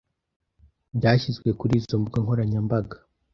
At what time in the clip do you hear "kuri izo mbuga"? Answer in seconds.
1.59-2.17